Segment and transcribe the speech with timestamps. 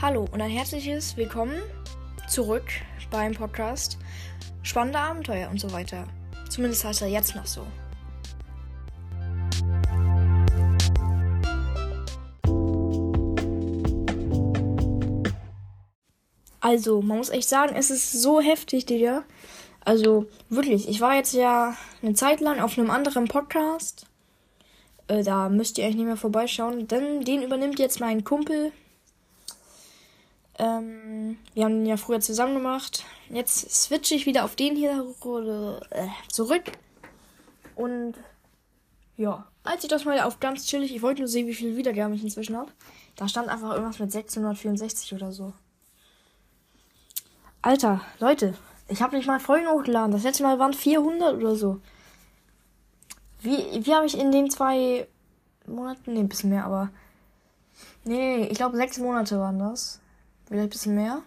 [0.00, 1.60] Hallo und ein herzliches Willkommen
[2.28, 2.62] zurück
[3.10, 3.98] beim Podcast
[4.62, 6.06] Spannende Abenteuer und so weiter.
[6.48, 7.66] Zumindest heißt er jetzt noch so.
[16.60, 19.24] Also, man muss echt sagen, es ist so heftig, Digga.
[19.84, 24.06] Also, wirklich, ich war jetzt ja eine Zeit lang auf einem anderen Podcast.
[25.08, 28.70] Äh, da müsst ihr eigentlich nicht mehr vorbeischauen, denn den übernimmt jetzt mein Kumpel.
[30.58, 33.04] Ähm, wir haben den ja früher zusammen gemacht.
[33.30, 35.14] Jetzt switche ich wieder auf den hier
[35.90, 36.64] äh, zurück.
[37.76, 38.14] Und
[39.16, 42.14] ja, als ich das mal auf ganz chillig, ich wollte nur sehen, wie viele Wiedergaben
[42.14, 42.72] ich inzwischen habe.
[43.16, 45.52] Da stand einfach irgendwas mit 664 oder so.
[47.62, 48.54] Alter, Leute,
[48.88, 50.12] ich habe nicht mal Folgen hochgeladen.
[50.12, 51.80] Das letzte Mal waren 400 oder so.
[53.40, 55.06] Wie, wie habe ich in den zwei
[55.66, 56.90] Monaten, nee, ein bisschen mehr, aber.
[58.04, 60.00] Nee, ich glaube sechs Monate waren das.
[60.48, 61.22] Vielleicht ein bisschen mehr.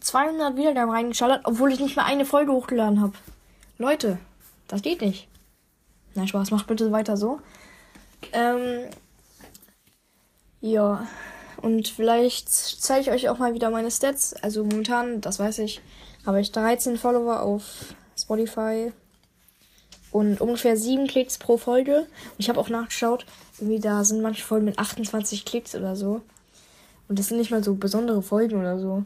[0.00, 3.14] 200 Wiedergaben reingeschallert, obwohl ich nicht mal eine Folge hochgeladen habe.
[3.78, 4.18] Leute,
[4.66, 5.28] das geht nicht.
[6.14, 7.40] Nein, Spaß, macht bitte weiter so.
[8.32, 8.90] Ähm,
[10.60, 11.06] ja,
[11.62, 14.34] und vielleicht zeige ich euch auch mal wieder meine Stats.
[14.34, 15.80] Also momentan, das weiß ich,
[16.26, 18.92] habe ich 13 Follower auf Spotify
[20.10, 22.00] und ungefähr 7 Klicks pro Folge.
[22.00, 23.24] Und ich habe auch nachgeschaut,
[23.58, 26.22] irgendwie da sind manche Folgen mit 28 Klicks oder so.
[27.08, 29.04] Und das sind nicht mal so besondere Folgen oder so.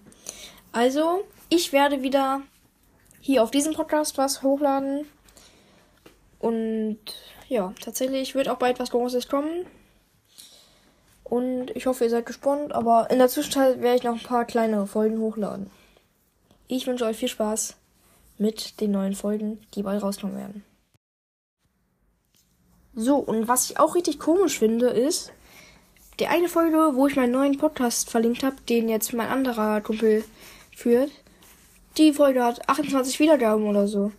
[0.73, 2.43] Also, ich werde wieder
[3.21, 5.07] hier auf diesem Podcast was hochladen.
[6.39, 6.99] Und
[7.49, 9.67] ja, tatsächlich wird auch bald was Großes kommen.
[11.23, 12.73] Und ich hoffe, ihr seid gespannt.
[12.73, 15.71] Aber in der Zwischenzeit werde ich noch ein paar kleinere Folgen hochladen.
[16.67, 17.77] Ich wünsche euch viel Spaß
[18.39, 20.65] mit den neuen Folgen, die bald rauskommen werden.
[22.95, 25.33] So, und was ich auch richtig komisch finde, ist,
[26.23, 30.25] die eine Folge, wo ich meinen neuen Podcast verlinkt habe, den jetzt mein anderer Kumpel
[30.73, 31.11] führt,
[31.99, 34.13] die Folge hat 28 Wiedergaben oder so.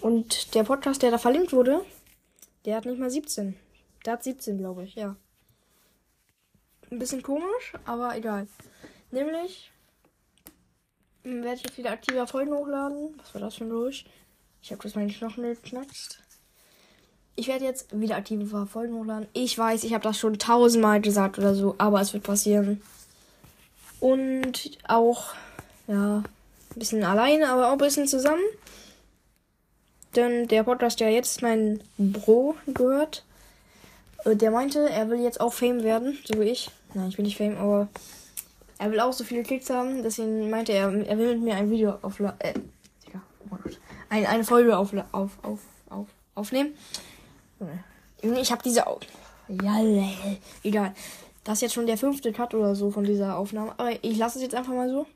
[0.00, 1.84] Und der Podcast, der da verlinkt wurde,
[2.64, 3.54] der hat nicht mal 17.
[4.06, 5.14] Der hat 17, glaube ich, ja.
[6.90, 8.48] Ein bisschen komisch, aber egal.
[9.10, 9.72] Nämlich
[11.22, 13.14] werde ich jetzt wieder aktiver Folgen hochladen.
[13.18, 14.06] Was war das für ein Geräusch?
[14.62, 16.23] Ich habe das meinen Knochen geknackt.
[17.36, 19.26] Ich werde jetzt wieder aktive Folgen hochladen.
[19.32, 22.80] Ich weiß, ich habe das schon tausendmal gesagt oder so, aber es wird passieren.
[23.98, 25.34] Und auch,
[25.88, 28.42] ja, ein bisschen alleine, aber auch ein bisschen zusammen.
[30.14, 33.24] Denn der Podcast, der jetzt mein Bro gehört,
[34.24, 36.70] äh, der meinte, er will jetzt auch Fame werden, so wie ich.
[36.94, 37.88] Nein, ich bin nicht Fame, aber
[38.78, 40.02] er will auch so viele Klicks haben.
[40.02, 42.38] Deswegen meinte er, er will mit mir ein Video aufladen.
[42.38, 42.54] Äh,
[43.06, 43.80] Digga, oh Gott.
[44.08, 46.74] Ein, eine Folge auf, auf, auf, auf, aufnehmen.
[48.22, 48.86] Ich habe diese.
[48.86, 48.98] Au
[49.48, 49.80] ja,
[50.62, 50.94] egal.
[51.44, 53.74] Das ist jetzt schon der fünfte Cut oder so von dieser Aufnahme.
[53.76, 55.06] Aber ich lasse es jetzt einfach mal so.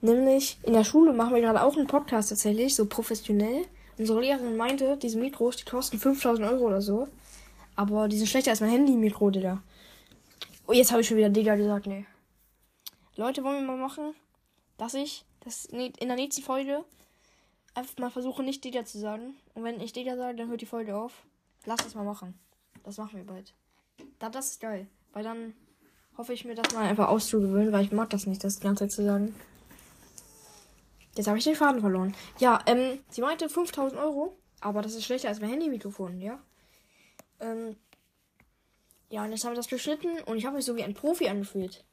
[0.00, 3.66] Nämlich, in der Schule machen wir gerade auch einen Podcast tatsächlich, so professionell.
[3.98, 7.08] Unsere Lehrerin meinte, diese Mikros, die kosten 5000 Euro oder so.
[7.76, 9.62] Aber die sind schlechter als mein Handy-Mikro, Digga.
[10.66, 12.06] Oh, jetzt habe ich schon wieder Digga gesagt, nee.
[13.16, 14.14] Leute, wollen wir mal machen,
[14.78, 16.82] dass ich das in der nächsten Folge
[17.74, 19.34] einfach mal versuche, nicht Digga zu sagen.
[19.54, 21.12] Und wenn ich Digga sage, dann hört die Folge auf.
[21.66, 22.38] Lass das mal machen.
[22.84, 23.54] Das machen wir bald.
[24.18, 24.86] Da, das ist geil.
[25.12, 25.54] Weil dann
[26.16, 28.84] hoffe ich mir das mal einfach auszugewöhnen, weil ich mag das nicht, das die ganze
[28.84, 29.34] Zeit zu sagen.
[31.16, 32.14] Jetzt habe ich den Faden verloren.
[32.38, 36.38] Ja, ähm, sie meinte 5000 Euro, aber das ist schlechter als mein Handy-Mikrofon, ja?
[37.40, 37.76] Ähm,
[39.08, 41.28] ja, und jetzt haben wir das geschnitten und ich habe mich so wie ein Profi
[41.28, 41.84] angefühlt.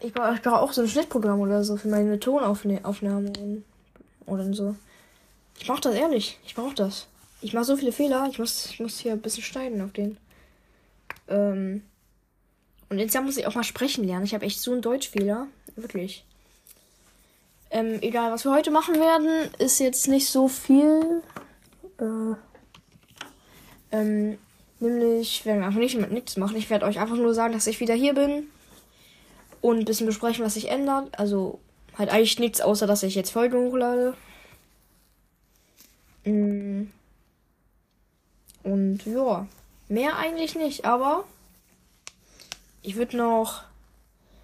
[0.00, 3.64] Ich brauche auch so ein Schnittprogramm oder so für meine Tonaufnahmen
[4.26, 4.76] oder so.
[5.58, 6.38] Ich brauche das ehrlich.
[6.44, 7.06] Ich brauche das.
[7.40, 8.28] Ich mache so viele Fehler.
[8.30, 10.16] Ich muss, ich muss hier ein bisschen schneiden auf den.
[11.28, 11.82] Ähm.
[12.88, 14.24] Und jetzt muss ich auch mal sprechen lernen.
[14.24, 15.48] Ich habe echt so einen Deutschfehler.
[15.74, 16.24] Wirklich.
[17.70, 21.22] Ähm, egal, was wir heute machen werden, ist jetzt nicht so viel.
[21.98, 22.36] Äh,
[23.90, 24.38] ähm,
[24.78, 26.56] nämlich werden wir einfach nicht mit nichts machen.
[26.56, 28.48] Ich werde euch einfach nur sagen, dass ich wieder hier bin.
[29.60, 31.18] Und ein bisschen besprechen, was sich ändert.
[31.18, 31.58] Also
[31.98, 34.14] halt eigentlich nichts, außer dass ich jetzt Folgen hochlade.
[36.24, 36.84] Mm.
[38.62, 39.46] Und ja,
[39.88, 41.24] mehr eigentlich nicht, aber
[42.82, 43.62] ich würde noch,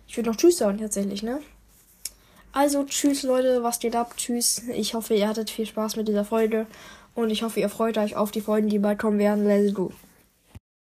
[0.07, 1.41] ich würde noch Tschüss sagen tatsächlich, ne?
[2.53, 4.15] Also tschüss Leute, was geht ab?
[4.17, 4.63] Tschüss.
[4.75, 6.67] Ich hoffe, ihr hattet viel Spaß mit dieser Folge
[7.15, 9.47] und ich hoffe, ihr freut euch auf die Folgen, die bald kommen werden.
[9.47, 9.91] Let's go.